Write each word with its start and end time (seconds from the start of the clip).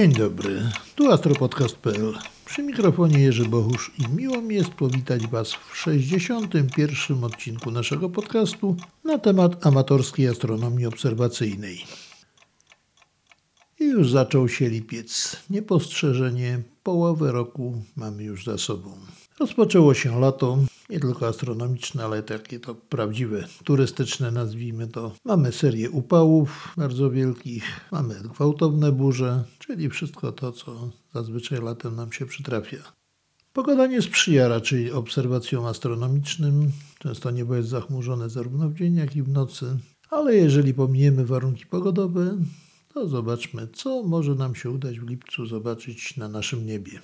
Dzień 0.00 0.12
dobry, 0.12 0.62
tu 0.94 1.12
astropodcast.pl. 1.12 2.18
Przy 2.44 2.62
mikrofonie 2.62 3.18
Jerzy 3.18 3.44
Bohusz 3.44 3.92
i 3.98 4.16
miło 4.16 4.42
mi 4.42 4.54
jest 4.54 4.70
powitać 4.70 5.26
Was 5.26 5.52
w 5.52 5.76
61. 5.76 7.24
odcinku 7.24 7.70
naszego 7.70 8.10
podcastu 8.10 8.76
na 9.04 9.18
temat 9.18 9.66
amatorskiej 9.66 10.28
astronomii 10.28 10.86
obserwacyjnej. 10.86 11.84
I 13.80 13.84
już 13.84 14.10
zaczął 14.10 14.48
się 14.48 14.68
lipiec. 14.68 15.36
Niepostrzeżenie 15.50 16.62
połowę 16.82 17.32
roku 17.32 17.82
mamy 17.96 18.24
już 18.24 18.44
za 18.44 18.58
sobą. 18.58 18.92
Rozpoczęło 19.40 19.94
się 19.94 20.20
lato, 20.20 20.58
nie 20.90 21.00
tylko 21.00 21.26
astronomiczne, 21.26 22.04
ale 22.04 22.22
takie 22.22 22.60
to 22.60 22.74
prawdziwe, 22.74 23.44
turystyczne 23.64 24.30
nazwijmy 24.30 24.88
to. 24.88 25.12
Mamy 25.24 25.52
serię 25.52 25.90
upałów 25.90 26.74
bardzo 26.76 27.10
wielkich, 27.10 27.64
mamy 27.92 28.14
gwałtowne 28.14 28.92
burze, 28.92 29.44
czyli 29.58 29.90
wszystko 29.90 30.32
to, 30.32 30.52
co 30.52 30.90
zazwyczaj 31.14 31.62
latem 31.62 31.96
nam 31.96 32.12
się 32.12 32.26
przytrafia. 32.26 32.92
Pogoda 33.52 33.86
nie 33.86 34.02
sprzyja 34.02 34.48
raczej 34.48 34.92
obserwacjom 34.92 35.64
astronomicznym. 35.64 36.70
Często 36.98 37.30
niebo 37.30 37.56
jest 37.56 37.68
zachmurzone 37.68 38.30
zarówno 38.30 38.68
w 38.68 38.74
dzień, 38.74 38.94
jak 38.94 39.16
i 39.16 39.22
w 39.22 39.28
nocy. 39.28 39.78
Ale 40.10 40.36
jeżeli 40.36 40.74
pominiemy 40.74 41.26
warunki 41.26 41.66
pogodowe, 41.66 42.36
to 42.94 43.08
zobaczmy, 43.08 43.68
co 43.72 44.02
może 44.02 44.34
nam 44.34 44.54
się 44.54 44.70
udać 44.70 45.00
w 45.00 45.08
lipcu 45.08 45.46
zobaczyć 45.46 46.16
na 46.16 46.28
naszym 46.28 46.66
niebie. 46.66 47.00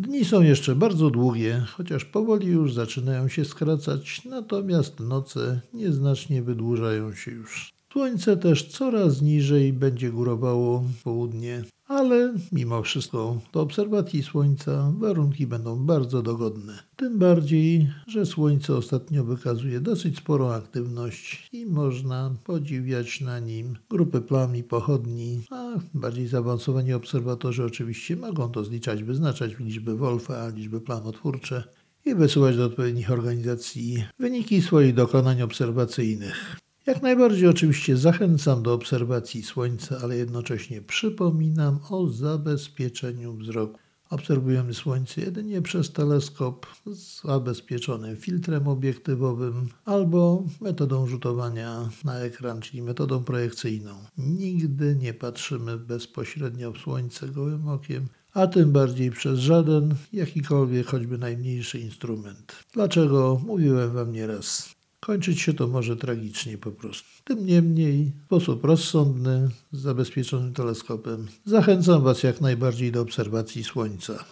Dni 0.00 0.24
są 0.24 0.42
jeszcze 0.42 0.74
bardzo 0.74 1.10
długie, 1.10 1.64
chociaż 1.76 2.04
powoli 2.04 2.46
już 2.46 2.74
zaczynają 2.74 3.28
się 3.28 3.44
skracać, 3.44 4.24
natomiast 4.24 5.00
noce 5.00 5.60
nieznacznie 5.72 6.42
wydłużają 6.42 7.14
się 7.14 7.30
już. 7.30 7.70
Słońce 7.92 8.36
też 8.36 8.68
coraz 8.68 9.22
niżej 9.22 9.72
będzie 9.72 10.10
górowało 10.10 10.84
południe, 11.04 11.64
ale 11.90 12.34
mimo 12.52 12.82
wszystko 12.82 13.40
do 13.52 13.60
obserwacji 13.60 14.22
Słońca 14.22 14.92
warunki 14.98 15.46
będą 15.46 15.86
bardzo 15.86 16.22
dogodne. 16.22 16.78
Tym 16.96 17.18
bardziej, 17.18 17.90
że 18.06 18.26
Słońce 18.26 18.76
ostatnio 18.76 19.24
wykazuje 19.24 19.80
dosyć 19.80 20.18
sporą 20.18 20.50
aktywność 20.50 21.48
i 21.52 21.66
można 21.66 22.34
podziwiać 22.44 23.20
na 23.20 23.38
nim 23.38 23.76
grupy 23.90 24.20
plam 24.20 24.56
i 24.56 24.62
pochodni, 24.62 25.40
a 25.50 25.72
bardziej 25.94 26.26
zaawansowani 26.26 26.92
obserwatorzy 26.92 27.64
oczywiście 27.64 28.16
mogą 28.16 28.48
to 28.48 28.64
zliczać, 28.64 29.02
wyznaczać 29.04 29.58
liczby 29.58 29.96
Wolfa, 29.96 30.48
liczby 30.48 30.80
planotwórcze 30.80 31.64
i 32.04 32.14
wysyłać 32.14 32.56
do 32.56 32.64
odpowiednich 32.64 33.10
organizacji 33.10 34.04
wyniki 34.18 34.62
swoich 34.62 34.94
dokonań 34.94 35.42
obserwacyjnych. 35.42 36.56
Jak 36.86 37.02
najbardziej 37.02 37.48
oczywiście 37.48 37.96
zachęcam 37.96 38.62
do 38.62 38.74
obserwacji 38.74 39.42
Słońca, 39.42 39.98
ale 40.02 40.16
jednocześnie 40.16 40.82
przypominam 40.82 41.78
o 41.90 42.06
zabezpieczeniu 42.06 43.34
wzroku. 43.34 43.78
Obserwujemy 44.10 44.74
Słońce 44.74 45.20
jedynie 45.20 45.62
przez 45.62 45.92
teleskop 45.92 46.66
z 46.86 47.22
zabezpieczonym 47.22 48.16
filtrem 48.16 48.68
obiektywowym 48.68 49.68
albo 49.84 50.44
metodą 50.60 51.06
rzutowania 51.06 51.88
na 52.04 52.18
ekran, 52.18 52.60
czyli 52.60 52.82
metodą 52.82 53.24
projekcyjną. 53.24 53.94
Nigdy 54.18 54.96
nie 54.96 55.14
patrzymy 55.14 55.78
bezpośrednio 55.78 56.72
w 56.72 56.78
Słońce 56.78 57.28
gołym 57.28 57.68
okiem, 57.68 58.08
a 58.34 58.46
tym 58.46 58.72
bardziej 58.72 59.10
przez 59.10 59.38
żaden, 59.38 59.94
jakikolwiek, 60.12 60.86
choćby 60.86 61.18
najmniejszy 61.18 61.78
instrument. 61.78 62.64
Dlaczego? 62.72 63.40
Mówiłem 63.46 63.92
Wam 63.92 64.12
nieraz. 64.12 64.79
Kończyć 65.00 65.40
się 65.40 65.54
to 65.54 65.68
może 65.68 65.96
tragicznie 65.96 66.58
po 66.58 66.70
prostu. 66.70 67.08
Tym 67.24 67.46
niemniej, 67.46 68.12
w 68.22 68.24
sposób 68.24 68.64
rozsądny, 68.64 69.48
z 69.72 69.80
zabezpieczonym 69.80 70.54
teleskopem, 70.54 71.26
zachęcam 71.44 72.02
Was 72.02 72.22
jak 72.22 72.40
najbardziej 72.40 72.92
do 72.92 73.00
obserwacji 73.00 73.64
Słońca. 73.64 74.24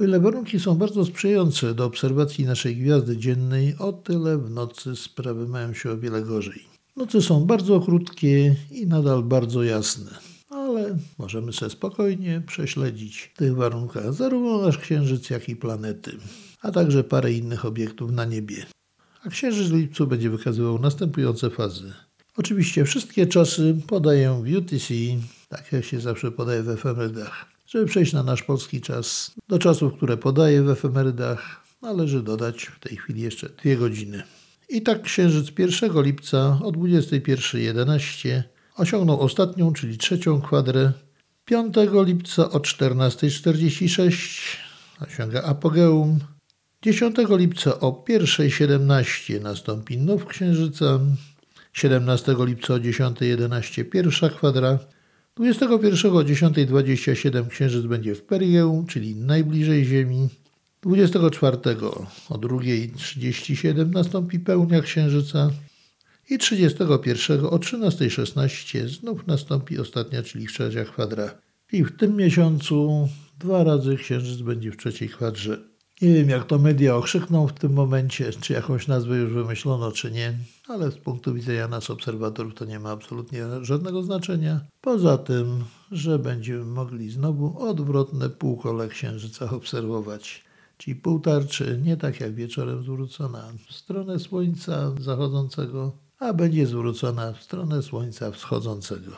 O 0.00 0.04
ile 0.04 0.20
warunki 0.20 0.60
są 0.60 0.74
bardzo 0.74 1.04
sprzyjające 1.04 1.74
do 1.74 1.84
obserwacji 1.84 2.44
naszej 2.44 2.76
gwiazdy 2.76 3.16
dziennej, 3.16 3.74
o 3.78 3.92
tyle 3.92 4.38
w 4.38 4.50
nocy 4.50 4.96
sprawy 4.96 5.48
mają 5.48 5.74
się 5.74 5.90
o 5.90 5.98
wiele 5.98 6.22
gorzej. 6.22 6.64
Noce 6.96 7.22
są 7.22 7.44
bardzo 7.44 7.80
krótkie 7.80 8.56
i 8.70 8.86
nadal 8.86 9.22
bardzo 9.22 9.62
jasne, 9.62 10.10
ale 10.50 10.98
możemy 11.18 11.52
sobie 11.52 11.70
spokojnie 11.70 12.42
prześledzić 12.46 13.30
w 13.34 13.38
tych 13.38 13.54
warunkach 13.54 14.12
zarówno 14.14 14.62
nasz 14.62 14.78
Księżyc, 14.78 15.30
jak 15.30 15.48
i 15.48 15.56
planety, 15.56 16.16
a 16.62 16.70
także 16.70 17.04
parę 17.04 17.32
innych 17.32 17.64
obiektów 17.64 18.12
na 18.12 18.24
niebie 18.24 18.66
a 19.24 19.28
księżyc 19.28 19.68
w 19.68 19.74
lipcu 19.74 20.06
będzie 20.06 20.30
wykazywał 20.30 20.78
następujące 20.78 21.50
fazy. 21.50 21.92
Oczywiście 22.36 22.84
wszystkie 22.84 23.26
czasy 23.26 23.76
podaję 23.86 24.42
w 24.44 24.56
UTC, 24.56 24.94
tak 25.48 25.72
jak 25.72 25.84
się 25.84 26.00
zawsze 26.00 26.30
podaje 26.30 26.62
w 26.62 26.68
efemerydach. 26.68 27.46
Żeby 27.66 27.86
przejść 27.86 28.12
na 28.12 28.22
nasz 28.22 28.42
polski 28.42 28.80
czas, 28.80 29.30
do 29.48 29.58
czasów, 29.58 29.94
które 29.96 30.16
podaję 30.16 30.62
w 30.62 30.70
efemerydach, 30.70 31.64
należy 31.82 32.22
dodać 32.22 32.64
w 32.64 32.78
tej 32.80 32.96
chwili 32.96 33.22
jeszcze 33.22 33.48
dwie 33.48 33.76
godziny. 33.76 34.22
I 34.68 34.82
tak 34.82 35.02
księżyc 35.02 35.52
1 35.58 36.02
lipca 36.02 36.58
o 36.62 36.72
21.11 36.72 38.42
osiągnął 38.76 39.20
ostatnią, 39.20 39.72
czyli 39.72 39.98
trzecią 39.98 40.40
kwadrę. 40.40 40.92
5 41.44 41.74
lipca 42.06 42.50
o 42.50 42.58
14.46 42.58 44.56
osiąga 45.00 45.42
apogeum, 45.42 46.18
10 46.82 47.16
lipca 47.28 47.80
o 47.80 48.04
1.17 48.08 49.42
nastąpi 49.42 49.98
now 49.98 50.26
księżyca, 50.26 51.00
17 51.72 52.36
lipca 52.46 52.74
o 52.74 52.78
10.11 52.78 53.84
pierwsza 53.84 54.28
kwadra, 54.28 54.78
21 55.36 56.12
o 56.12 56.20
10.27 56.20 57.48
księżyc 57.48 57.86
będzie 57.86 58.14
w 58.14 58.22
Perigeu, 58.22 58.84
czyli 58.88 59.16
najbliżej 59.16 59.84
Ziemi, 59.84 60.28
24 60.82 61.56
o 62.28 62.38
2.37 62.38 63.92
nastąpi 63.92 64.38
pełnia 64.38 64.80
księżyca 64.80 65.50
i 66.30 66.38
31 66.38 67.46
o 67.46 67.58
13.16 67.58 68.88
znów 68.88 69.26
nastąpi 69.26 69.78
ostatnia, 69.78 70.22
czyli 70.22 70.46
trzecia 70.46 70.84
kwadra. 70.84 71.34
I 71.72 71.84
w 71.84 71.96
tym 71.96 72.16
miesiącu 72.16 73.08
dwa 73.38 73.64
razy 73.64 73.96
księżyc 73.96 74.40
będzie 74.40 74.72
w 74.72 74.76
trzeciej 74.76 75.08
kwadrze. 75.08 75.69
Nie 76.02 76.14
wiem, 76.14 76.28
jak 76.28 76.46
to 76.46 76.58
media 76.58 76.96
okrzykną 76.96 77.46
w 77.46 77.52
tym 77.52 77.72
momencie, 77.72 78.32
czy 78.32 78.52
jakąś 78.52 78.88
nazwę 78.88 79.16
już 79.16 79.32
wymyślono, 79.32 79.92
czy 79.92 80.10
nie, 80.10 80.34
ale 80.68 80.90
z 80.90 80.96
punktu 80.96 81.34
widzenia 81.34 81.68
nas, 81.68 81.90
obserwatorów, 81.90 82.54
to 82.54 82.64
nie 82.64 82.78
ma 82.78 82.90
absolutnie 82.90 83.44
żadnego 83.62 84.02
znaczenia. 84.02 84.60
Poza 84.80 85.18
tym, 85.18 85.64
że 85.92 86.18
będziemy 86.18 86.64
mogli 86.64 87.10
znowu 87.10 87.58
odwrotne 87.68 88.30
półkole 88.30 88.88
księżyca 88.88 89.50
obserwować. 89.50 90.44
Czyli 90.78 90.96
półtarczy 90.96 91.80
nie 91.84 91.96
tak 91.96 92.20
jak 92.20 92.34
wieczorem 92.34 92.82
zwrócona 92.82 93.52
w 93.68 93.74
stronę 93.74 94.18
słońca 94.18 94.92
zachodzącego, 95.00 95.92
a 96.18 96.32
będzie 96.32 96.66
zwrócona 96.66 97.32
w 97.32 97.42
stronę 97.42 97.82
słońca 97.82 98.30
wschodzącego. 98.30 99.10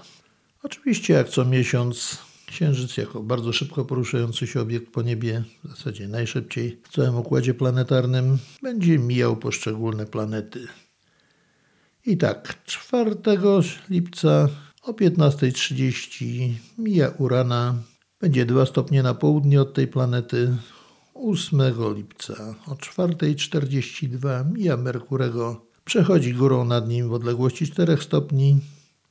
Oczywiście, 0.63 1.15
jak 1.15 1.29
co 1.29 1.45
miesiąc 1.45 2.19
Księżyc 2.53 2.97
jako 2.97 3.23
bardzo 3.23 3.53
szybko 3.53 3.85
poruszający 3.85 4.47
się 4.47 4.61
obiekt 4.61 4.93
po 4.93 5.03
niebie, 5.03 5.45
w 5.65 5.69
zasadzie 5.69 6.09
najszybciej 6.09 6.81
w 6.83 6.89
całym 6.89 7.17
układzie 7.17 7.55
planetarnym, 7.55 8.39
będzie 8.63 8.99
mijał 8.99 9.37
poszczególne 9.37 10.07
planety. 10.07 10.67
I 12.07 12.17
tak, 12.17 12.65
4 12.65 13.17
lipca 13.91 14.49
o 14.83 14.93
15.30 14.93 16.53
mija 16.79 17.09
Urana, 17.19 17.75
będzie 18.21 18.47
2 18.47 18.67
stopnie 18.67 19.03
na 19.03 19.15
południe 19.15 19.61
od 19.61 19.75
tej 19.75 19.89
planety. 19.89 20.57
8 21.15 21.61
lipca 21.95 22.55
o 22.67 22.75
4.42 22.75 24.53
mija 24.53 24.77
Merkurego, 24.77 25.67
przechodzi 25.85 26.35
górą 26.35 26.65
nad 26.65 26.89
nim 26.89 27.09
w 27.09 27.13
odległości 27.13 27.67
4 27.67 27.97
stopni 27.97 28.61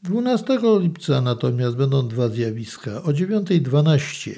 12 0.03 0.59
lipca 0.79 1.21
natomiast 1.21 1.75
będą 1.75 2.07
dwa 2.07 2.29
zjawiska. 2.29 3.03
O 3.03 3.07
9.12 3.07 4.31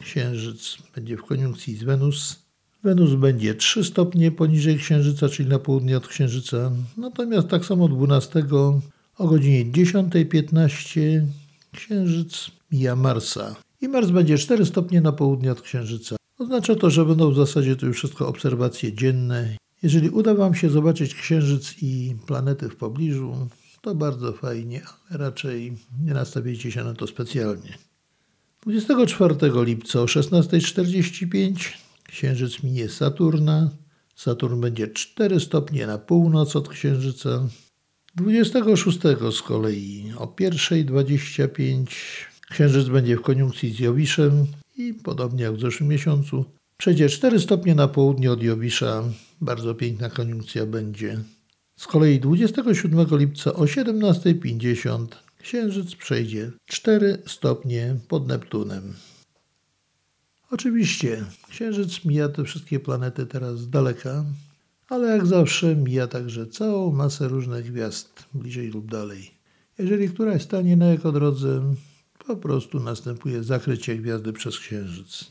Księżyc 0.00 0.78
będzie 0.94 1.16
w 1.16 1.22
koniunkcji 1.22 1.76
z 1.76 1.82
Wenus. 1.82 2.46
Wenus 2.84 3.14
będzie 3.14 3.54
3 3.54 3.84
stopnie 3.84 4.32
poniżej 4.32 4.78
Księżyca, 4.78 5.28
czyli 5.28 5.48
na 5.48 5.58
południe 5.58 5.96
od 5.96 6.08
Księżyca. 6.08 6.72
Natomiast 6.96 7.48
tak 7.48 7.64
samo 7.64 7.88
12 7.88 8.44
o 9.18 9.28
godzinie 9.28 9.66
10.15 9.66 11.20
Księżyc 11.72 12.50
mija 12.72 12.96
Marsa. 12.96 13.56
I 13.80 13.88
Mars 13.88 14.10
będzie 14.10 14.38
4 14.38 14.66
stopnie 14.66 15.00
na 15.00 15.12
południe 15.12 15.52
od 15.52 15.60
Księżyca. 15.60 16.16
Oznacza 16.38 16.74
to, 16.74 16.90
że 16.90 17.04
będą 17.04 17.30
w 17.30 17.36
zasadzie 17.36 17.76
to 17.76 17.86
już 17.86 17.96
wszystko 17.96 18.28
obserwacje 18.28 18.92
dzienne. 18.92 19.56
Jeżeli 19.82 20.10
uda 20.10 20.34
Wam 20.34 20.54
się 20.54 20.70
zobaczyć 20.70 21.14
Księżyc 21.14 21.74
i 21.82 22.16
planety 22.26 22.68
w 22.68 22.76
pobliżu, 22.76 23.48
to 23.86 23.94
bardzo 23.94 24.32
fajnie, 24.32 24.82
ale 25.10 25.18
raczej 25.18 25.72
nie 26.04 26.14
nastawiajcie 26.14 26.72
się 26.72 26.84
na 26.84 26.94
to 26.94 27.06
specjalnie. 27.06 27.78
24 28.62 29.34
lipca 29.64 30.00
o 30.00 30.04
16.45 30.04 31.72
Księżyc 32.02 32.62
minie 32.62 32.88
Saturna. 32.88 33.70
Saturn 34.14 34.60
będzie 34.60 34.88
4 34.88 35.40
stopnie 35.40 35.86
na 35.86 35.98
północ 35.98 36.56
od 36.56 36.68
Księżyca. 36.68 37.48
26 38.14 38.98
z 39.32 39.42
kolei 39.42 40.12
o 40.18 40.26
1.25 40.26 41.86
Księżyc 42.50 42.88
będzie 42.88 43.16
w 43.16 43.22
koniunkcji 43.22 43.72
z 43.72 43.78
Jowiszem 43.78 44.46
i 44.76 44.94
podobnie 44.94 45.42
jak 45.42 45.54
w 45.54 45.60
zeszłym 45.60 45.88
miesiącu 45.88 46.44
przejdzie 46.76 47.08
4 47.08 47.40
stopnie 47.40 47.74
na 47.74 47.88
południe 47.88 48.32
od 48.32 48.42
Jowisza. 48.42 49.02
Bardzo 49.40 49.74
piękna 49.74 50.10
koniunkcja 50.10 50.66
będzie. 50.66 51.18
Z 51.76 51.86
kolei 51.86 52.20
27 52.20 53.06
lipca 53.10 53.54
o 53.54 53.64
17.50 53.64 55.06
Księżyc 55.42 55.94
przejdzie 55.94 56.52
4 56.66 57.18
stopnie 57.26 57.96
pod 58.08 58.28
Neptunem. 58.28 58.94
Oczywiście, 60.50 61.24
Księżyc 61.48 62.04
mija 62.04 62.28
te 62.28 62.44
wszystkie 62.44 62.80
planety 62.80 63.26
teraz 63.26 63.60
z 63.60 63.70
daleka, 63.70 64.24
ale 64.88 65.08
jak 65.08 65.26
zawsze 65.26 65.76
mija 65.76 66.06
także 66.06 66.46
całą 66.46 66.92
masę 66.92 67.28
różnych 67.28 67.72
gwiazd, 67.72 68.24
bliżej 68.34 68.68
lub 68.70 68.90
dalej. 68.90 69.30
Jeżeli 69.78 70.08
któraś 70.08 70.42
stanie 70.42 70.76
na 70.76 70.86
jego 70.86 71.12
drodze, 71.12 71.74
po 72.26 72.36
prostu 72.36 72.80
następuje 72.80 73.44
zakrycie 73.44 73.96
gwiazdy 73.96 74.32
przez 74.32 74.58
Księżyc. 74.58 75.24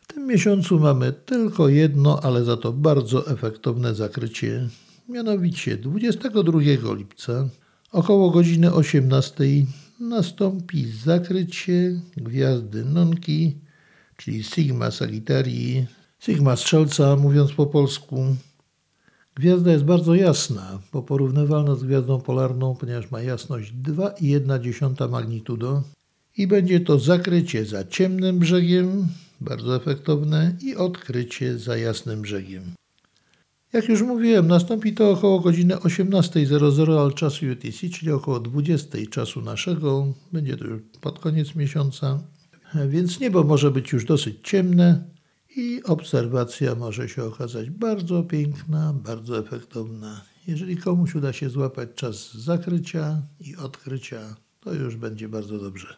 W 0.00 0.06
tym 0.06 0.26
miesiącu 0.26 0.80
mamy 0.80 1.12
tylko 1.12 1.68
jedno, 1.68 2.20
ale 2.22 2.44
za 2.44 2.56
to 2.56 2.72
bardzo 2.72 3.26
efektowne 3.26 3.94
zakrycie, 3.94 4.68
mianowicie 5.12 5.76
22 5.76 6.60
lipca 6.94 7.48
około 7.92 8.30
godziny 8.30 8.72
18 8.72 9.44
nastąpi 10.00 10.86
zakrycie 11.04 12.00
gwiazdy 12.16 12.84
Nonki 12.84 13.56
czyli 14.16 14.42
Sigma 14.42 14.90
Sagittarii, 14.90 15.86
Sigma 16.20 16.56
Strzelca, 16.56 17.16
mówiąc 17.16 17.52
po 17.52 17.66
polsku. 17.66 18.36
Gwiazda 19.34 19.72
jest 19.72 19.84
bardzo 19.84 20.14
jasna, 20.14 20.78
bo 20.92 21.02
porównywalna 21.02 21.74
z 21.74 21.84
gwiazdą 21.84 22.20
polarną, 22.20 22.76
ponieważ 22.76 23.10
ma 23.10 23.22
jasność 23.22 23.72
2,1 23.72 25.10
magnitudo 25.10 25.82
i 26.36 26.46
będzie 26.46 26.80
to 26.80 26.98
zakrycie 26.98 27.64
za 27.64 27.84
ciemnym 27.84 28.38
brzegiem, 28.38 29.08
bardzo 29.40 29.76
efektowne, 29.76 30.56
i 30.62 30.76
odkrycie 30.76 31.58
za 31.58 31.76
jasnym 31.76 32.22
brzegiem. 32.22 32.62
Jak 33.72 33.88
już 33.88 34.02
mówiłem, 34.02 34.46
nastąpi 34.46 34.94
to 34.94 35.10
około 35.10 35.40
godziny 35.40 35.74
18.00 35.74 36.98
al 36.98 37.14
czasu 37.14 37.46
UTC, 37.52 37.88
czyli 37.88 38.10
około 38.12 38.40
20 38.40 38.98
czasu 39.10 39.42
naszego. 39.42 40.14
Będzie 40.32 40.56
to 40.56 40.64
już 40.64 40.82
pod 41.00 41.18
koniec 41.18 41.54
miesiąca 41.54 42.32
więc 42.88 43.20
niebo 43.20 43.44
może 43.44 43.70
być 43.70 43.92
już 43.92 44.04
dosyć 44.04 44.36
ciemne 44.42 45.04
i 45.56 45.82
obserwacja 45.84 46.74
może 46.74 47.08
się 47.08 47.24
okazać 47.24 47.70
bardzo 47.70 48.22
piękna, 48.22 48.92
bardzo 48.92 49.38
efektowna. 49.38 50.24
Jeżeli 50.46 50.76
komuś 50.76 51.14
uda 51.14 51.32
się 51.32 51.50
złapać 51.50 51.88
czas 51.94 52.34
zakrycia 52.34 53.22
i 53.40 53.56
odkrycia, 53.56 54.36
to 54.60 54.74
już 54.74 54.96
będzie 54.96 55.28
bardzo 55.28 55.58
dobrze. 55.58 55.96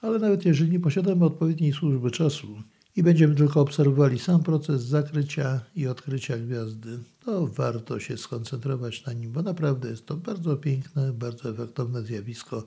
Ale 0.00 0.18
nawet 0.18 0.44
jeżeli 0.44 0.70
nie 0.70 0.80
posiadamy 0.80 1.24
odpowiedniej 1.24 1.72
służby 1.72 2.10
czasu 2.10 2.62
i 2.96 3.02
będziemy 3.02 3.34
tylko 3.34 3.60
obserwowali 3.60 4.18
sam 4.18 4.42
proces 4.42 4.82
zakrycia 4.82 5.60
i 5.76 5.86
odkrycia 5.86 6.38
gwiazdy, 6.38 6.98
to 7.24 7.46
warto 7.46 8.00
się 8.00 8.18
skoncentrować 8.18 9.06
na 9.06 9.12
nim, 9.12 9.32
bo 9.32 9.42
naprawdę 9.42 9.90
jest 9.90 10.06
to 10.06 10.16
bardzo 10.16 10.56
piękne, 10.56 11.12
bardzo 11.12 11.50
efektowne 11.50 12.02
zjawisko 12.02 12.66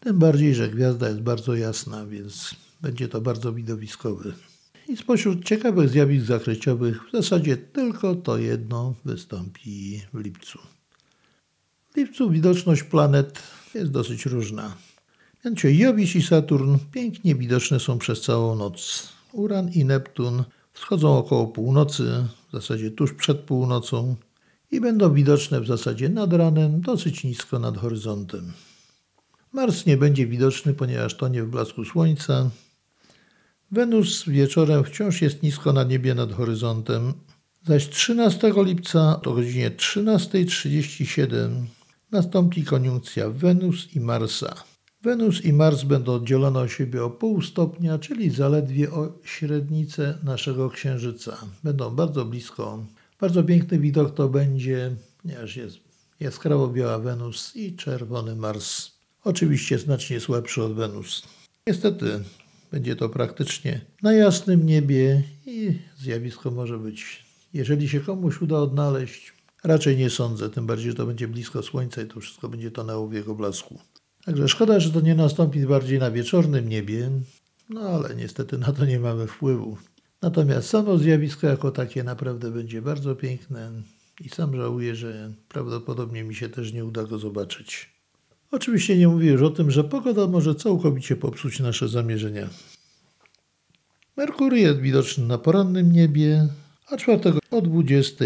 tym 0.00 0.18
bardziej, 0.18 0.54
że 0.54 0.68
gwiazda 0.68 1.08
jest 1.08 1.20
bardzo 1.20 1.54
jasna, 1.54 2.06
więc 2.06 2.54
będzie 2.80 3.08
to 3.08 3.20
bardzo 3.20 3.52
widowiskowy. 3.52 4.32
I 4.88 4.96
spośród 4.96 5.44
ciekawych 5.44 5.88
zjawisk 5.88 6.26
zakryciowych 6.26 7.08
w 7.08 7.12
zasadzie 7.12 7.56
tylko 7.56 8.14
to 8.14 8.38
jedno 8.38 8.94
wystąpi 9.04 10.02
w 10.14 10.20
lipcu. 10.20 10.58
W 11.92 11.96
lipcu 11.96 12.30
widoczność 12.30 12.82
planet 12.82 13.42
jest 13.74 13.90
dosyć 13.90 14.26
różna. 14.26 14.76
Mianowicie 15.44 15.74
Jowisz 15.74 16.16
i 16.16 16.22
Saturn 16.22 16.76
pięknie 16.92 17.34
widoczne 17.34 17.80
są 17.80 17.98
przez 17.98 18.20
całą 18.20 18.56
noc. 18.56 19.08
Uran 19.36 19.68
i 19.68 19.84
Neptun 19.84 20.44
wschodzą 20.72 21.18
około 21.18 21.46
północy, 21.46 22.26
w 22.48 22.52
zasadzie 22.52 22.90
tuż 22.90 23.14
przed 23.14 23.38
północą 23.38 24.16
i 24.70 24.80
będą 24.80 25.14
widoczne 25.14 25.60
w 25.60 25.66
zasadzie 25.66 26.08
nad 26.08 26.32
ranem, 26.32 26.80
dosyć 26.80 27.24
nisko 27.24 27.58
nad 27.58 27.78
horyzontem. 27.78 28.52
Mars 29.52 29.86
nie 29.86 29.96
będzie 29.96 30.26
widoczny, 30.26 30.74
ponieważ 30.74 31.16
tonie 31.16 31.42
w 31.42 31.50
blasku 31.50 31.84
słońca. 31.84 32.50
Wenus 33.70 34.24
wieczorem 34.24 34.84
wciąż 34.84 35.22
jest 35.22 35.42
nisko 35.42 35.72
na 35.72 35.84
niebie 35.84 36.14
nad 36.14 36.32
horyzontem, 36.32 37.12
zaś 37.66 37.88
13 37.88 38.52
lipca 38.56 39.20
o 39.26 39.32
godzinie 39.32 39.70
13.37 39.70 41.64
nastąpi 42.10 42.64
koniunkcja 42.64 43.30
Wenus 43.30 43.96
i 43.96 44.00
Marsa. 44.00 44.75
Wenus 45.06 45.44
i 45.44 45.52
Mars 45.52 45.84
będą 45.84 46.12
oddzielone 46.12 46.60
od 46.60 46.70
siebie 46.70 47.04
o 47.04 47.10
pół 47.10 47.42
stopnia, 47.42 47.98
czyli 47.98 48.30
zaledwie 48.30 48.92
o 48.92 49.12
średnicę 49.24 50.18
naszego 50.24 50.70
Księżyca. 50.70 51.36
Będą 51.64 51.90
bardzo 51.90 52.24
blisko. 52.24 52.84
Bardzo 53.20 53.44
piękny 53.44 53.78
widok 53.78 54.14
to 54.14 54.28
będzie, 54.28 54.96
ponieważ 55.22 55.56
jest 55.56 55.78
jaskrawo 56.20 56.68
biała 56.68 56.98
Wenus 56.98 57.56
i 57.56 57.76
czerwony 57.76 58.36
Mars. 58.36 58.90
Oczywiście 59.24 59.78
znacznie 59.78 60.20
słabszy 60.20 60.62
od 60.62 60.74
Wenus. 60.74 61.22
Niestety 61.66 62.20
będzie 62.72 62.96
to 62.96 63.08
praktycznie 63.08 63.80
na 64.02 64.12
jasnym 64.12 64.66
niebie 64.66 65.22
i 65.46 65.78
zjawisko 65.98 66.50
może 66.50 66.78
być, 66.78 67.24
jeżeli 67.54 67.88
się 67.88 68.00
komuś 68.00 68.42
uda 68.42 68.56
odnaleźć, 68.56 69.32
raczej 69.64 69.96
nie 69.96 70.10
sądzę, 70.10 70.50
tym 70.50 70.66
bardziej, 70.66 70.90
że 70.90 70.96
to 70.96 71.06
będzie 71.06 71.28
blisko 71.28 71.62
Słońca 71.62 72.02
i 72.02 72.06
to 72.06 72.20
wszystko 72.20 72.48
będzie 72.48 72.70
tonęło 72.70 73.08
w 73.08 73.12
jego 73.12 73.34
blasku. 73.34 73.78
Także 74.26 74.48
szkoda, 74.48 74.80
że 74.80 74.90
to 74.90 75.00
nie 75.00 75.14
nastąpi 75.14 75.66
bardziej 75.66 75.98
na 75.98 76.10
wieczornym 76.10 76.68
niebie, 76.68 77.10
no 77.70 77.80
ale 77.80 78.14
niestety 78.14 78.58
na 78.58 78.72
to 78.72 78.84
nie 78.84 79.00
mamy 79.00 79.26
wpływu. 79.26 79.76
Natomiast 80.22 80.68
samo 80.68 80.98
zjawisko 80.98 81.46
jako 81.46 81.70
takie 81.70 82.04
naprawdę 82.04 82.50
będzie 82.50 82.82
bardzo 82.82 83.16
piękne 83.16 83.70
i 84.20 84.28
sam 84.28 84.56
żałuję, 84.56 84.94
że 84.94 85.32
prawdopodobnie 85.48 86.24
mi 86.24 86.34
się 86.34 86.48
też 86.48 86.72
nie 86.72 86.84
uda 86.84 87.04
go 87.04 87.18
zobaczyć. 87.18 87.90
Oczywiście 88.50 88.98
nie 88.98 89.08
mówię 89.08 89.30
już 89.30 89.42
o 89.42 89.50
tym, 89.50 89.70
że 89.70 89.84
pogoda 89.84 90.26
może 90.26 90.54
całkowicie 90.54 91.16
popsuć 91.16 91.60
nasze 91.60 91.88
zamierzenia. 91.88 92.48
Merkury 94.16 94.60
jest 94.60 94.80
widoczny 94.80 95.26
na 95.26 95.38
porannym 95.38 95.92
niebie, 95.92 96.48
a 96.86 96.96
4 96.96 97.20
o 97.50 97.62
20 97.62 98.24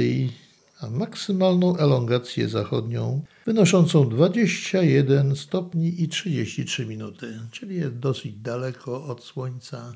a 0.81 0.91
maksymalną 0.91 1.77
elongację 1.77 2.49
zachodnią 2.49 3.23
wynoszącą 3.47 4.09
21 4.09 5.37
stopni 5.37 6.03
i 6.03 6.09
33 6.09 6.87
minuty, 6.87 7.39
czyli 7.51 7.77
jest 7.77 7.99
dosyć 7.99 8.33
daleko 8.33 9.05
od 9.05 9.25
Słońca. 9.25 9.95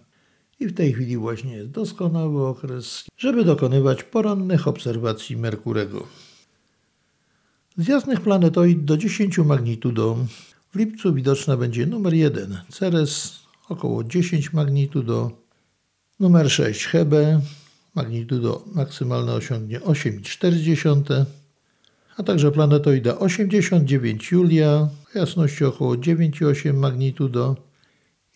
I 0.61 0.67
w 0.67 0.75
tej 0.75 0.93
chwili 0.93 1.17
właśnie 1.17 1.57
jest 1.57 1.71
doskonały 1.71 2.47
okres, 2.47 3.05
żeby 3.19 3.45
dokonywać 3.45 4.03
porannych 4.03 4.69
obserwacji 4.69 5.37
Merkurego. 5.37 6.07
Z 7.77 7.89
jasnych 7.89 8.21
planetoid 8.21 8.85
do 8.85 8.97
10 8.97 9.39
magnitudo 9.39 10.17
w 10.71 10.77
lipcu 10.77 11.15
widoczna 11.15 11.57
będzie 11.57 11.87
numer 11.87 12.15
1 12.15 12.61
Ceres 12.69 13.39
około 13.69 14.05
10 14.05 14.53
magnitudo, 14.53 15.31
numer 16.21 16.51
6 16.51 16.85
Hebe 16.85 17.41
magnitudo 17.95 18.65
maksymalne 18.73 19.33
osiągnie 19.33 19.81
8,4, 19.81 21.25
a 22.17 22.23
także 22.23 22.53
planetoida 22.53 23.19
89 23.19 24.33
Julia 24.33 24.89
jasności 25.15 25.65
około 25.65 25.95
9,8 25.95 26.75
magnitudo 26.75 27.57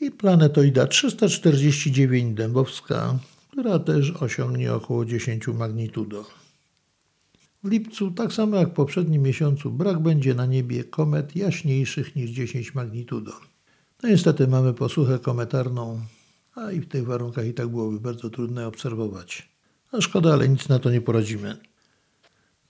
i 0.00 0.10
planetoida 0.10 0.86
349 0.86 2.36
Dębowska, 2.36 3.18
która 3.50 3.78
też 3.78 4.10
osiągnie 4.10 4.74
około 4.74 5.04
10 5.04 5.48
magnitudo. 5.48 6.24
W 7.64 7.70
lipcu, 7.70 8.10
tak 8.10 8.32
samo 8.32 8.56
jak 8.56 8.68
w 8.68 8.72
poprzednim 8.72 9.22
miesiącu, 9.22 9.70
brak 9.70 9.98
będzie 9.98 10.34
na 10.34 10.46
niebie 10.46 10.84
komet 10.84 11.36
jaśniejszych 11.36 12.16
niż 12.16 12.30
10 12.30 12.74
magnitudo. 12.74 13.32
No 14.02 14.08
niestety 14.08 14.48
mamy 14.48 14.74
posłuchę 14.74 15.18
kometarną, 15.18 16.00
a 16.58 16.72
i 16.72 16.80
w 16.80 16.88
tych 16.88 17.06
warunkach 17.06 17.46
i 17.46 17.54
tak 17.54 17.68
byłoby 17.68 18.00
bardzo 18.00 18.30
trudne 18.30 18.66
obserwować. 18.66 19.48
No 19.92 20.00
szkoda, 20.00 20.32
ale 20.32 20.48
nic 20.48 20.68
na 20.68 20.78
to 20.78 20.90
nie 20.90 21.00
poradzimy. 21.00 21.56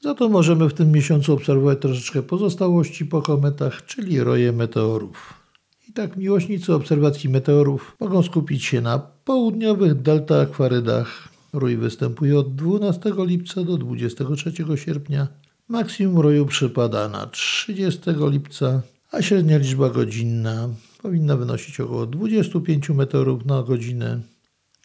Za 0.00 0.14
to 0.14 0.28
możemy 0.28 0.68
w 0.68 0.74
tym 0.74 0.92
miesiącu 0.92 1.32
obserwować 1.32 1.78
troszeczkę 1.80 2.22
pozostałości 2.22 3.06
po 3.06 3.22
kometach, 3.22 3.86
czyli 3.86 4.20
roje 4.20 4.52
meteorów. 4.52 5.34
I 5.88 5.92
tak 5.92 6.16
miłośnicy 6.16 6.74
obserwacji 6.74 7.28
meteorów 7.30 7.96
mogą 8.00 8.22
skupić 8.22 8.64
się 8.64 8.80
na 8.80 8.98
południowych 8.98 10.02
delta 10.02 10.40
akwarydach, 10.40 11.28
Rój 11.52 11.76
występuje 11.76 12.38
od 12.38 12.54
12 12.54 13.12
lipca 13.18 13.64
do 13.64 13.76
23 13.76 14.52
sierpnia. 14.76 15.28
Maksimum 15.68 16.18
roju 16.18 16.46
przypada 16.46 17.08
na 17.08 17.26
30 17.26 18.00
lipca, 18.30 18.82
a 19.12 19.22
średnia 19.22 19.58
liczba 19.58 19.90
godzinna 19.90 20.68
powinna 21.08 21.36
wynosić 21.36 21.80
około 21.80 22.06
25 22.06 22.90
meteorów 22.90 23.46
na 23.46 23.62
godzinę. 23.62 24.20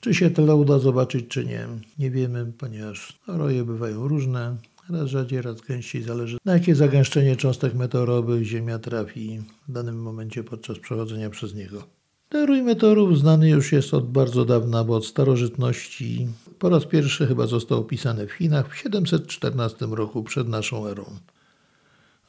Czy 0.01 0.13
się 0.13 0.30
tyle 0.30 0.56
uda 0.56 0.80
zobaczyć, 0.80 1.27
czy 1.27 1.46
nie, 1.46 1.68
nie 2.00 2.12
wiemy, 2.12 2.53
ponieważ 2.58 3.20
roje 3.27 3.63
bywają 3.63 4.08
różne, 4.08 4.58
raz 4.89 5.10
rzadziej, 5.10 5.42
raz 5.42 5.62
gęściej, 5.62 6.03
zależy 6.03 6.38
na 6.46 6.53
jakie 6.53 6.75
zagęszczenie 6.75 7.36
cząstek 7.36 7.74
meteorowych 7.74 8.44
Ziemia 8.44 8.80
trafi 8.80 9.42
w 9.68 9.72
danym 9.72 10.01
momencie 10.01 10.44
podczas 10.44 10.80
przechodzenia 10.80 11.30
przez 11.30 11.56
niego. 11.56 11.84
Ten 12.30 12.48
rój 12.48 12.62
meteorów 12.62 13.20
znany 13.20 13.50
już 13.50 13.72
jest 13.72 13.94
od 13.94 14.12
bardzo 14.12 14.46
dawna, 14.46 14.84
bo 14.84 14.96
od 14.96 15.06
starożytności. 15.06 16.27
Po 16.60 16.70
raz 16.70 16.86
pierwszy 16.86 17.27
chyba 17.27 17.48
został 17.48 17.80
opisany 17.80 18.27
w 18.27 18.32
Chinach 18.32 18.74
w 18.74 18.77
714 18.77 19.86
roku 19.86 20.24
przed 20.24 20.48
naszą 20.48 20.88
erą. 20.88 21.06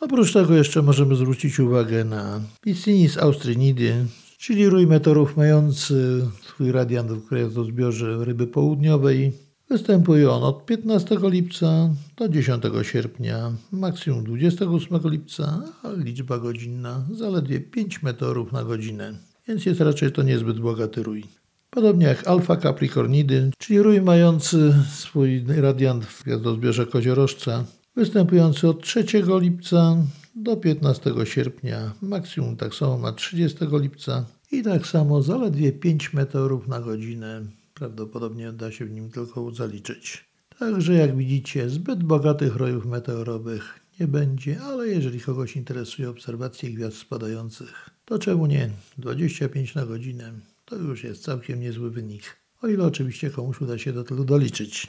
Oprócz 0.05 0.33
tego 0.33 0.55
jeszcze 0.55 0.83
możemy 0.83 1.17
zwrócić 1.17 1.61
uwagę 1.61 2.05
na 2.05 2.41
Picinis 2.61 3.19
austrinidy, 3.19 4.07
czyli 4.39 4.69
rój 4.69 4.87
meteorów 4.87 5.37
mający 5.37 6.27
swój 6.43 6.73
radiant 6.73 7.11
w 7.11 7.29
gwiazdozbiorze 7.29 8.25
ryby 8.25 8.47
południowej. 8.47 9.33
Występuje 9.71 10.31
on 10.31 10.43
od 10.43 10.67
15 10.67 11.19
lipca 11.23 11.91
do 12.17 12.29
10 12.29 12.63
sierpnia, 12.83 13.53
maksimum 13.73 14.25
28 14.25 15.01
lipca, 15.05 15.63
a 15.83 15.93
liczba 15.93 16.39
godzinna 16.39 17.07
zaledwie 17.13 17.61
5 17.61 18.03
meteorów 18.03 18.53
na 18.53 18.65
godzinę, 18.65 19.15
więc 19.49 19.67
jest 19.67 19.81
raczej 19.81 20.13
to 20.13 20.23
niezbyt 20.23 20.61
bogaty 20.61 21.03
rój. 21.03 21.25
Podobnie 21.71 22.07
jak 22.07 22.29
Alfa 22.29 22.57
Capricornidy, 22.57 23.51
czyli 23.59 23.83
rój 23.83 24.01
mający 24.01 24.75
swój 24.93 25.45
radiant 25.49 26.05
w 26.05 26.25
gwiazdozbiorze 26.25 26.87
koziorożca, 26.87 27.65
występujący 27.97 28.69
od 28.69 28.83
3 28.83 29.05
lipca 29.41 29.97
do 30.37 30.57
15 30.57 31.15
sierpnia, 31.25 31.93
maksimum 32.03 32.57
tak 32.57 32.75
samo 32.75 32.99
ma 32.99 33.13
30 33.13 33.59
lipca 33.73 34.27
i 34.53 34.63
tak 34.63 34.87
samo 34.87 35.23
zaledwie 35.23 35.73
5 35.73 36.13
meteorów 36.13 36.69
na 36.69 36.81
godzinę. 36.81 37.43
Prawdopodobnie 37.75 38.53
da 38.53 38.73
się 38.73 38.85
w 38.85 38.91
nim 38.91 39.11
tylko 39.11 39.55
zaliczyć. 39.55 40.25
Także 40.59 40.95
jak 40.95 41.17
widzicie, 41.17 41.71
zbyt 41.71 42.05
bogatych 42.05 42.57
rojów 42.57 42.87
meteorowych 42.87 43.81
nie 44.01 44.09
będzie, 44.09 44.61
ale 44.61 44.89
jeżeli 44.89 45.21
kogoś 45.21 45.57
interesuje 45.57 46.11
obserwacje 46.11 46.71
gwiazd 46.71 46.97
spadających, 46.97 47.91
to 48.05 48.19
czemu 48.19 48.47
nie? 48.47 48.71
25 48.99 49.75
na 49.75 49.87
godzinę 49.87 50.33
to 50.65 50.77
już 50.77 51.05
jest 51.05 51.23
całkiem 51.23 51.61
niezły 51.61 51.91
wynik. 51.91 52.37
O 52.63 52.69
ile 52.69 52.85
oczywiście 52.85 53.31
komuś 53.31 53.61
uda 53.61 53.79
się 53.79 53.93
do 53.93 54.05
tego 54.05 54.25
doliczyć. 54.25 54.87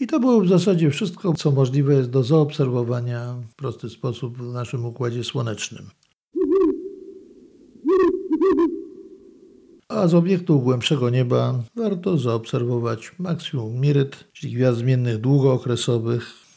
I 0.00 0.06
to 0.06 0.20
było 0.20 0.40
w 0.40 0.48
zasadzie 0.48 0.90
wszystko, 0.90 1.32
co 1.32 1.50
możliwe 1.50 1.94
jest 1.94 2.10
do 2.10 2.22
zaobserwowania 2.22 3.34
w 3.50 3.54
prosty 3.54 3.88
sposób 3.88 4.38
w 4.38 4.52
naszym 4.52 4.86
układzie 4.86 5.24
słonecznym. 5.24 5.90
A 9.88 10.08
z 10.08 10.14
obiektów 10.14 10.64
głębszego 10.64 11.10
nieba 11.10 11.62
warto 11.76 12.18
zaobserwować 12.18 13.12
maksimum 13.18 13.80
Miryt, 13.80 14.24
czyli 14.32 14.54
gwiazd 14.54 14.78
zmiennych 14.78 15.18
długookresowych. 15.18 16.49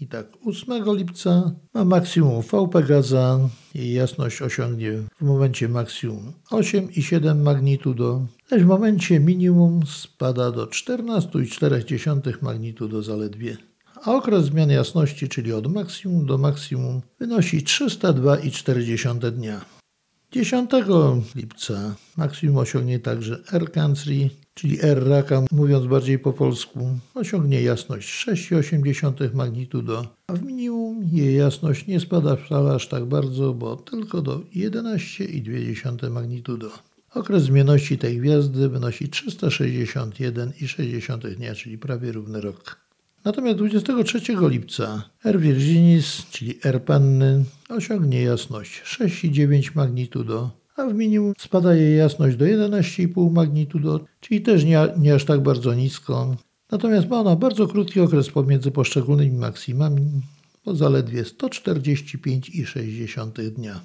I 0.00 0.06
tak 0.06 0.26
8 0.46 0.96
lipca 0.96 1.54
ma 1.74 1.84
maksimum 1.84 2.42
V 2.42 2.68
Pegaza. 2.68 3.38
Jej 3.74 3.92
jasność 3.92 4.42
osiągnie 4.42 4.92
w 5.20 5.24
momencie 5.24 5.68
maksimum 5.68 6.32
8,7 6.50 7.42
magnitudo, 7.42 8.26
lecz 8.50 8.62
w 8.62 8.66
momencie 8.66 9.20
minimum 9.20 9.80
spada 9.86 10.50
do 10.50 10.66
14,4 10.66 12.42
magnitudo 12.42 13.02
zaledwie. 13.02 13.56
A 14.04 14.14
okres 14.14 14.44
zmian 14.44 14.70
jasności, 14.70 15.28
czyli 15.28 15.52
od 15.52 15.72
maksimum 15.72 16.26
do 16.26 16.38
maksimum, 16.38 17.02
wynosi 17.18 17.64
302,4 17.64 19.30
dnia. 19.30 19.77
10 20.32 20.70
lipca 21.34 21.94
maksimum 22.16 22.56
osiągnie 22.56 22.98
także 22.98 23.42
R 23.52 23.72
Country, 23.72 24.30
czyli 24.54 24.78
R 24.82 25.08
Raka, 25.08 25.42
mówiąc 25.52 25.86
bardziej 25.86 26.18
po 26.18 26.32
polsku, 26.32 26.98
osiągnie 27.14 27.62
jasność 27.62 28.26
6,8 28.26 29.34
magnitudo, 29.34 30.06
a 30.26 30.32
w 30.32 30.42
minimum 30.42 31.08
jej 31.12 31.36
jasność 31.36 31.86
nie 31.86 32.00
spada 32.00 32.36
wcale 32.36 32.74
aż 32.74 32.88
tak 32.88 33.04
bardzo, 33.04 33.54
bo 33.54 33.76
tylko 33.76 34.22
do 34.22 34.38
11,2 34.38 36.10
magnitudo. 36.10 36.70
Okres 37.14 37.42
zmienności 37.42 37.98
tej 37.98 38.18
gwiazdy 38.18 38.68
wynosi 38.68 39.08
361,6 39.08 41.34
dnia, 41.34 41.54
czyli 41.54 41.78
prawie 41.78 42.12
równy 42.12 42.40
rok. 42.40 42.87
Natomiast 43.24 43.58
23 43.58 44.20
lipca 44.48 45.10
R 45.24 45.40
Virginis, 45.40 46.26
czyli 46.30 46.58
R 46.64 46.84
Panny, 46.84 47.44
osiągnie 47.68 48.22
jasność 48.22 48.82
6,9 48.82 49.70
magnitudo, 49.74 50.50
a 50.76 50.86
w 50.86 50.94
minimum 50.94 51.32
spada 51.38 51.74
jej 51.74 51.98
jasność 51.98 52.36
do 52.36 52.44
11,5 52.44 53.32
magnitudo, 53.32 54.00
czyli 54.20 54.40
też 54.40 54.64
nie, 54.64 54.78
nie 54.98 55.14
aż 55.14 55.24
tak 55.24 55.42
bardzo 55.42 55.74
nisko. 55.74 56.36
Natomiast 56.70 57.08
ma 57.08 57.20
ona 57.20 57.36
bardzo 57.36 57.66
krótki 57.66 58.00
okres 58.00 58.30
pomiędzy 58.30 58.70
poszczególnymi 58.70 59.38
maksimami, 59.38 60.06
bo 60.64 60.74
zaledwie 60.74 61.22
145,6 61.22 63.50
dnia. 63.50 63.80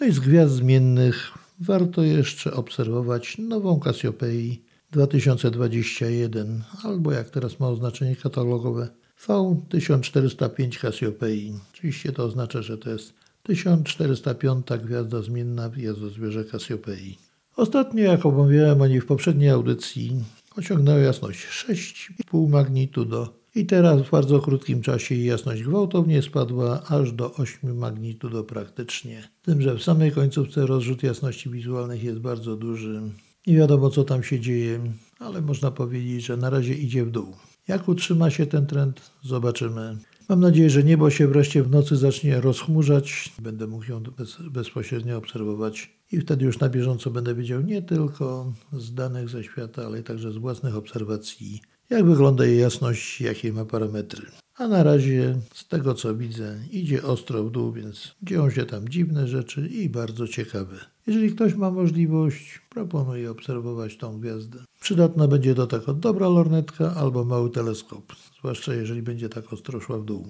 No 0.00 0.06
i 0.06 0.12
z 0.12 0.20
gwiazd 0.20 0.54
zmiennych 0.54 1.30
warto 1.60 2.02
jeszcze 2.02 2.54
obserwować 2.54 3.38
nową 3.38 3.80
Cassiopeii 3.80 4.65
2021, 4.96 6.62
albo 6.84 7.12
jak 7.12 7.30
teraz 7.30 7.60
ma 7.60 7.68
oznaczenie 7.68 8.16
katalogowe 8.16 8.88
V1405 9.26 10.80
Cassiopeii. 10.80 11.52
Oczywiście 11.74 12.12
to 12.12 12.24
oznacza, 12.24 12.62
że 12.62 12.78
to 12.78 12.90
jest 12.90 13.14
1405 13.42 14.66
gwiazda 14.84 15.22
zmienna 15.22 15.68
w 15.68 15.72
gwiazdozbiorze 15.72 16.44
Cassiopeii. 16.44 17.18
Ostatnio, 17.56 18.04
jak 18.04 18.26
omawiałem 18.26 18.82
o 18.82 18.86
niej 18.86 19.00
w 19.00 19.06
poprzedniej 19.06 19.50
audycji, 19.50 20.24
osiągnęła 20.56 20.98
jasność 20.98 21.46
6,5 21.46 22.48
magnitudo 22.48 23.34
i 23.54 23.66
teraz 23.66 24.02
w 24.02 24.10
bardzo 24.10 24.40
krótkim 24.40 24.82
czasie 24.82 25.14
jej 25.14 25.26
jasność 25.26 25.62
gwałtownie 25.62 26.22
spadła 26.22 26.82
aż 26.88 27.12
do 27.12 27.34
8 27.34 27.76
magnitudo 27.78 28.44
praktycznie. 28.44 29.28
Tym, 29.42 29.62
że 29.62 29.74
w 29.74 29.82
samej 29.82 30.12
końcówce 30.12 30.66
rozrzut 30.66 31.02
jasności 31.02 31.50
wizualnych 31.50 32.04
jest 32.04 32.18
bardzo 32.18 32.56
duży. 32.56 33.02
Nie 33.46 33.56
wiadomo, 33.56 33.90
co 33.90 34.04
tam 34.04 34.22
się 34.22 34.40
dzieje, 34.40 34.80
ale 35.18 35.42
można 35.42 35.70
powiedzieć, 35.70 36.26
że 36.26 36.36
na 36.36 36.50
razie 36.50 36.74
idzie 36.74 37.04
w 37.04 37.10
dół. 37.10 37.36
Jak 37.68 37.88
utrzyma 37.88 38.30
się 38.30 38.46
ten 38.46 38.66
trend, 38.66 39.10
zobaczymy. 39.22 39.98
Mam 40.28 40.40
nadzieję, 40.40 40.70
że 40.70 40.84
niebo 40.84 41.10
się 41.10 41.28
wreszcie 41.28 41.62
w 41.62 41.70
nocy 41.70 41.96
zacznie 41.96 42.40
rozchmurzać. 42.40 43.32
Będę 43.38 43.66
mógł 43.66 43.84
ją 43.84 44.02
bez, 44.02 44.36
bezpośrednio 44.50 45.18
obserwować 45.18 45.90
i 46.12 46.20
wtedy 46.20 46.44
już 46.44 46.58
na 46.58 46.68
bieżąco 46.68 47.10
będę 47.10 47.34
wiedział 47.34 47.60
nie 47.60 47.82
tylko 47.82 48.52
z 48.72 48.94
danych 48.94 49.28
ze 49.28 49.44
świata, 49.44 49.86
ale 49.86 50.02
także 50.02 50.32
z 50.32 50.36
własnych 50.36 50.76
obserwacji, 50.76 51.60
jak 51.90 52.04
wygląda 52.04 52.46
jej 52.46 52.60
jasność, 52.60 53.20
jakie 53.20 53.52
ma 53.52 53.64
parametry. 53.64 54.26
A 54.58 54.68
na 54.68 54.82
razie, 54.82 55.38
z 55.54 55.68
tego 55.68 55.94
co 55.94 56.14
widzę, 56.14 56.58
idzie 56.72 57.02
ostro 57.02 57.44
w 57.44 57.50
dół, 57.50 57.72
więc 57.72 58.14
dzieją 58.22 58.50
się 58.50 58.66
tam 58.66 58.88
dziwne 58.88 59.28
rzeczy 59.28 59.68
i 59.68 59.88
bardzo 59.88 60.28
ciekawe. 60.28 60.76
Jeżeli 61.06 61.32
ktoś 61.32 61.54
ma 61.54 61.70
możliwość, 61.70 62.60
proponuję 62.70 63.30
obserwować 63.30 63.96
tą 63.96 64.20
gwiazdę. 64.20 64.58
Przydatna 64.80 65.28
będzie 65.28 65.54
do 65.54 65.66
tego 65.66 65.94
dobra 65.94 66.28
lornetka 66.28 66.94
albo 66.94 67.24
mały 67.24 67.50
teleskop, 67.50 68.12
zwłaszcza 68.38 68.74
jeżeli 68.74 69.02
będzie 69.02 69.28
tak 69.28 69.52
ostro 69.52 69.80
szła 69.80 69.98
w 69.98 70.04
dół. 70.04 70.28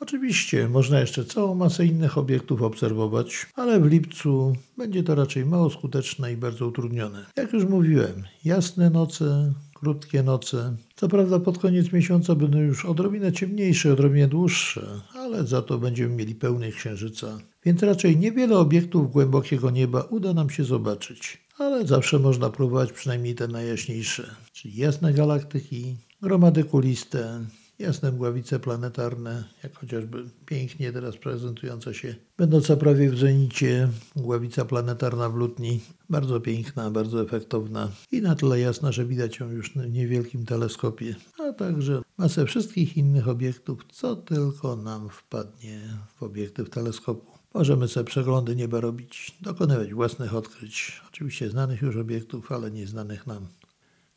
Oczywiście 0.00 0.68
można 0.68 1.00
jeszcze 1.00 1.24
całą 1.24 1.54
masę 1.54 1.86
innych 1.86 2.18
obiektów 2.18 2.62
obserwować, 2.62 3.46
ale 3.54 3.80
w 3.80 3.86
lipcu 3.86 4.52
będzie 4.76 5.02
to 5.02 5.14
raczej 5.14 5.46
mało 5.46 5.70
skuteczne 5.70 6.32
i 6.32 6.36
bardzo 6.36 6.66
utrudnione. 6.66 7.26
Jak 7.36 7.52
już 7.52 7.64
mówiłem, 7.64 8.24
jasne 8.44 8.90
noce, 8.90 9.52
krótkie 9.80 10.22
noce. 10.22 10.76
Co 10.94 11.08
prawda 11.08 11.38
pod 11.40 11.58
koniec 11.58 11.92
miesiąca 11.92 12.34
będą 12.34 12.58
już 12.58 12.84
odrobinę 12.84 13.32
ciemniejsze, 13.32 13.92
odrobinę 13.92 14.28
dłuższe, 14.28 15.00
ale 15.14 15.46
za 15.46 15.62
to 15.62 15.78
będziemy 15.78 16.16
mieli 16.16 16.34
pełny 16.34 16.72
księżyca. 16.72 17.38
Więc 17.64 17.82
raczej 17.82 18.16
niewiele 18.16 18.58
obiektów 18.58 19.12
głębokiego 19.12 19.70
nieba 19.70 20.00
uda 20.00 20.34
nam 20.34 20.50
się 20.50 20.64
zobaczyć. 20.64 21.38
Ale 21.58 21.86
zawsze 21.86 22.18
można 22.18 22.50
próbować 22.50 22.92
przynajmniej 22.92 23.34
te 23.34 23.48
najjaśniejsze, 23.48 24.34
czyli 24.52 24.76
jasne 24.76 25.12
galaktyki, 25.12 25.96
gromady 26.22 26.64
kuliste, 26.64 27.40
jasne 27.78 28.12
mgławice 28.12 28.60
planetarne, 28.60 29.44
jak 29.62 29.76
chociażby 29.76 30.24
pięknie 30.46 30.92
teraz 30.92 31.16
prezentująca 31.16 31.94
się, 31.94 32.14
będąca 32.36 32.76
prawie 32.76 33.10
w 33.10 33.18
zenicie 33.18 33.88
mgławica 34.16 34.64
planetarna 34.64 35.28
w 35.28 35.34
Lutni. 35.34 35.80
Bardzo 36.10 36.40
piękna, 36.40 36.90
bardzo 36.90 37.22
efektowna 37.22 37.90
i 38.12 38.22
na 38.22 38.34
tyle 38.34 38.60
jasna, 38.60 38.92
że 38.92 39.06
widać 39.06 39.38
ją 39.38 39.50
już 39.50 39.70
w 39.70 39.90
niewielkim 39.90 40.46
teleskopie, 40.46 41.14
a 41.38 41.52
także 41.52 42.02
masę 42.18 42.46
wszystkich 42.46 42.96
innych 42.96 43.28
obiektów, 43.28 43.84
co 43.92 44.16
tylko 44.16 44.76
nam 44.76 45.08
wpadnie 45.08 45.80
w 46.16 46.22
obiektyw 46.22 46.70
teleskopu. 46.70 47.38
Możemy 47.54 47.88
sobie 47.88 48.04
przeglądy 48.04 48.56
nieba 48.56 48.80
robić, 48.80 49.36
dokonywać 49.40 49.94
własnych 49.94 50.34
odkryć, 50.34 51.00
oczywiście 51.08 51.50
znanych 51.50 51.82
już 51.82 51.96
obiektów, 51.96 52.52
ale 52.52 52.70
nieznanych 52.70 53.26
nam. 53.26 53.46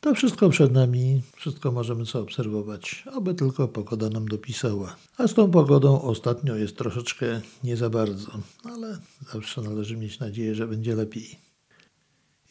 To 0.02 0.14
wszystko 0.14 0.48
przed 0.48 0.72
nami, 0.72 1.22
wszystko 1.36 1.72
możemy 1.72 2.06
sobie 2.06 2.24
obserwować, 2.24 3.04
aby 3.16 3.34
tylko 3.34 3.68
pogoda 3.68 4.08
nam 4.08 4.28
dopisała. 4.28 4.96
A 5.18 5.28
z 5.28 5.34
tą 5.34 5.50
pogodą 5.50 6.00
ostatnio 6.00 6.56
jest 6.56 6.76
troszeczkę 6.76 7.40
nie 7.64 7.76
za 7.76 7.90
bardzo, 7.90 8.32
ale 8.64 8.98
zawsze 9.32 9.62
należy 9.62 9.96
mieć 9.96 10.20
nadzieję, 10.20 10.54
że 10.54 10.68
będzie 10.68 10.94
lepiej. 10.94 11.38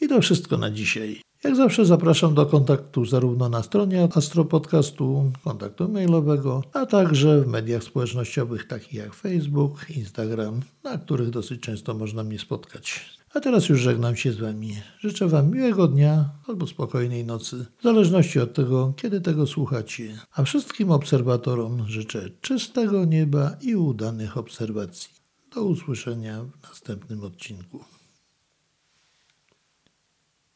I 0.00 0.08
to 0.08 0.20
wszystko 0.20 0.56
na 0.56 0.70
dzisiaj. 0.70 1.20
Jak 1.44 1.56
zawsze 1.56 1.86
zapraszam 1.86 2.34
do 2.34 2.46
kontaktu 2.46 3.04
zarówno 3.04 3.48
na 3.48 3.62
stronie 3.62 4.08
Astropodcastu, 4.14 5.32
kontaktu 5.44 5.88
mailowego, 5.88 6.62
a 6.72 6.86
także 6.86 7.40
w 7.40 7.46
mediach 7.46 7.84
społecznościowych 7.84 8.66
takich 8.66 8.94
jak 8.94 9.14
Facebook, 9.14 9.90
Instagram, 9.90 10.60
na 10.84 10.98
których 10.98 11.30
dosyć 11.30 11.60
często 11.60 11.94
można 11.94 12.24
mnie 12.24 12.38
spotkać. 12.38 13.18
A 13.34 13.40
teraz 13.40 13.68
już 13.68 13.80
żegnam 13.80 14.16
się 14.16 14.32
z 14.32 14.38
Wami. 14.38 14.76
Życzę 15.00 15.28
Wam 15.28 15.50
miłego 15.50 15.88
dnia 15.88 16.30
albo 16.48 16.66
spokojnej 16.66 17.24
nocy, 17.24 17.66
w 17.78 17.82
zależności 17.82 18.40
od 18.40 18.54
tego, 18.54 18.92
kiedy 18.96 19.20
tego 19.20 19.46
słuchacie. 19.46 20.18
A 20.32 20.42
wszystkim 20.44 20.90
obserwatorom 20.90 21.88
życzę 21.88 22.30
czystego 22.40 23.04
nieba 23.04 23.56
i 23.60 23.76
udanych 23.76 24.36
obserwacji. 24.36 25.10
Do 25.54 25.64
usłyszenia 25.64 26.44
w 26.44 26.68
następnym 26.68 27.24
odcinku. 27.24 27.84